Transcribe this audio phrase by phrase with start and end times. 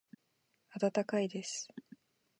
[0.71, 1.69] 温かいです。